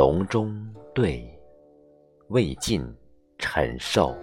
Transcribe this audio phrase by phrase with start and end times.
[0.00, 0.50] 隆中
[0.94, 1.30] 对，
[2.28, 2.82] 未尽
[3.36, 4.16] 陈寿。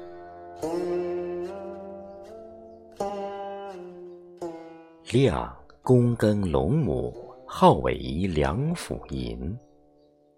[5.11, 9.55] 亮躬耕龙母，号为梁甫吟。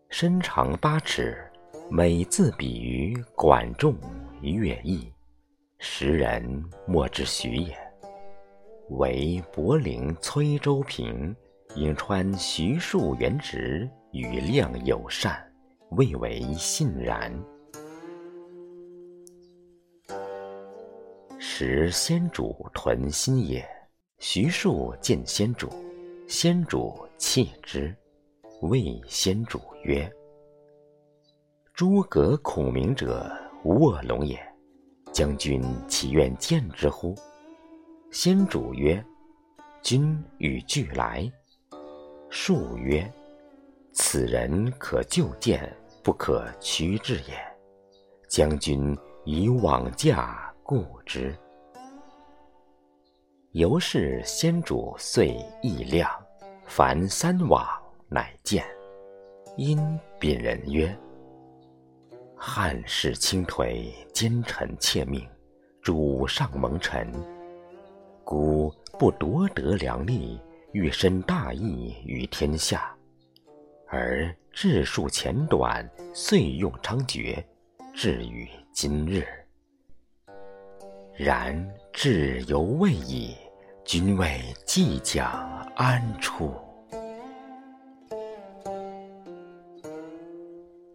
[0.10, 1.38] 身长八尺，
[1.90, 3.96] 每字比于管仲、
[4.42, 5.10] 乐毅，
[5.78, 7.74] 时人莫之许也。
[8.90, 11.34] 为柏陵崔州平，
[11.78, 15.40] 颍川徐庶元直与亮友善，
[15.92, 17.32] 未为信然。
[21.38, 23.68] 时先主屯新野。
[24.18, 25.70] 徐庶见先主，
[26.28, 27.96] 先主弃之，
[28.62, 30.12] 谓先主曰
[31.74, 33.32] ：“诸葛孔明者，
[33.64, 34.38] 卧龙也。
[35.14, 37.16] 将军岂愿见之乎？”
[38.12, 39.02] 先主曰
[39.82, 41.32] ：“君与俱来。”
[42.30, 43.10] 庶曰
[44.02, 47.38] ：“此人可就见，不可屈至也。
[48.30, 51.36] 将军以往驾故之。”
[53.52, 56.10] 由是先主遂意亮，
[56.66, 57.68] 凡三往，
[58.08, 58.64] 乃见。
[59.58, 59.78] 因
[60.18, 60.98] 禀人曰
[62.38, 65.28] ：“汉室倾颓，奸臣窃命，
[65.82, 67.12] 主上蒙尘。
[68.24, 70.40] 孤不夺得良利，
[70.72, 72.96] 欲伸大义于天下，
[73.90, 77.44] 而治数浅短，岁用猖獗，
[77.94, 79.28] 至于今日。
[81.16, 83.36] 然。”志犹未已，
[83.84, 85.28] 君谓计将
[85.76, 86.54] 安处？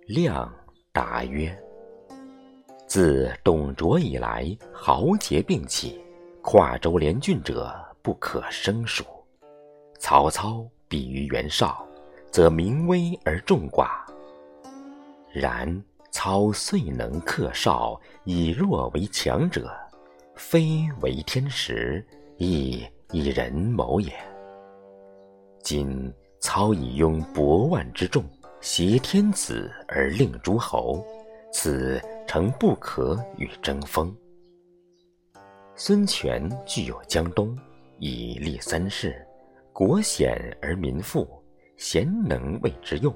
[0.06, 0.50] 亮
[0.92, 1.54] 答曰
[2.88, 6.00] ：“自董卓以来，豪杰并起，
[6.40, 9.04] 跨州连郡者不可胜数。
[9.98, 11.86] 曹操比于袁绍，
[12.34, 13.90] 则名威而众寡。
[15.32, 15.80] 然
[16.10, 19.72] 操遂能克绍，以弱为强者。”
[20.34, 22.04] 非为天时，
[22.38, 24.12] 亦以人谋也。
[25.62, 27.40] 今操以拥百
[27.70, 28.24] 万之众，
[28.60, 31.06] 挟天子而令诸侯，
[31.52, 34.12] 此诚不可与争锋。
[35.76, 37.56] 孙权具有江东，
[38.00, 39.24] 以立三世，
[39.72, 41.28] 国险而民富，
[41.76, 43.14] 贤能为之用，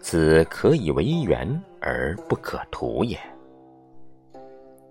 [0.00, 1.48] 此可以为援
[1.80, 3.18] 而不可图也。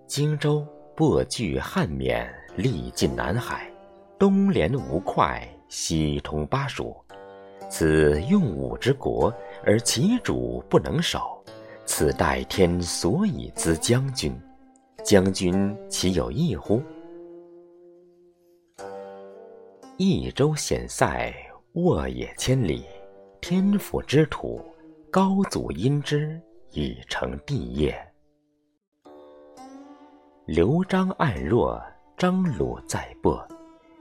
[0.08, 0.66] 荆州。
[0.94, 3.68] 破据汉沔，历尽南海，
[4.20, 6.96] 东连吴会，西通巴蜀。
[7.70, 9.34] 此用武之国，
[9.66, 11.44] 而其主不能守。
[11.86, 14.40] 此待天所以资将军，
[15.04, 16.84] 将军岂有异乎？
[19.98, 21.34] 益州险塞，
[21.74, 22.86] 沃野千里，
[23.42, 24.64] 天府之土，
[25.10, 26.40] 高祖因之
[26.74, 28.00] 以成帝业。
[30.46, 31.82] 刘璋暗弱，
[32.16, 33.44] 张鲁在薄，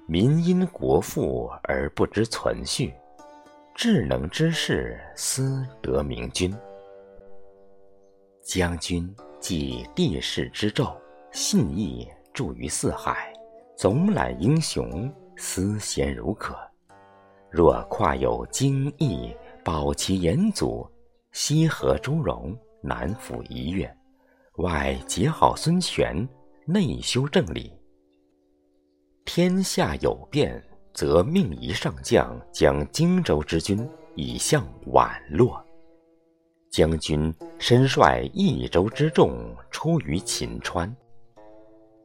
[0.07, 2.93] 民因国富而不知存续。
[3.75, 6.55] 智能之士思得明君。
[8.43, 10.95] 将军即帝室之胄，
[11.33, 13.33] 信义著于四海，
[13.75, 16.55] 总揽英雄，思贤如渴。
[17.51, 19.35] 若跨有荆益，
[19.65, 20.89] 保其延祖，
[21.33, 23.93] 西和朱荣，南抚夷越，
[24.57, 26.29] 外结好孙权。
[26.67, 27.73] 内修正理，
[29.25, 30.63] 天下有变，
[30.95, 35.61] 则命一上将将荆州之军以向宛洛。
[36.71, 40.95] 将军身率益州之众出于秦川，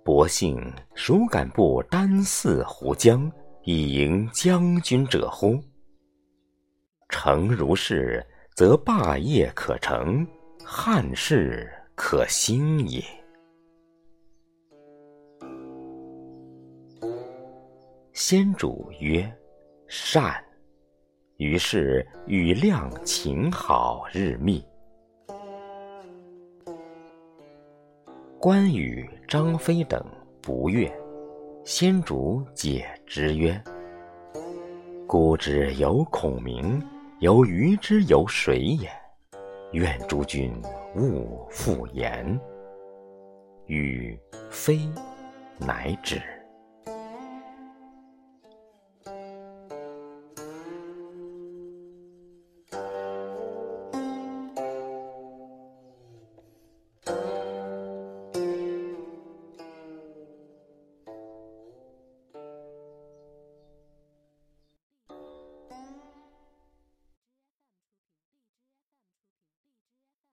[0.04, 0.60] 伯幸
[0.96, 3.32] 孰敢不单四湖江
[3.68, 5.60] 以迎将军者乎？
[7.10, 10.24] 诚如是，则霸业可成，
[10.64, 13.04] 汉室可兴也。
[18.14, 19.28] 先主曰
[19.90, 20.32] ：“善。”
[21.38, 24.64] 于是与亮情好日密。
[28.40, 30.00] 关羽、张飞等
[30.40, 30.88] 不悦，
[31.66, 33.62] 先主解之曰
[35.08, 36.82] ：“孤之有孔明，
[37.20, 38.90] 有鱼之有水也？
[39.74, 40.52] 愿诸君
[40.96, 42.40] 勿复言。”
[43.68, 44.20] 与
[44.50, 44.80] 非
[45.58, 46.22] 乃止。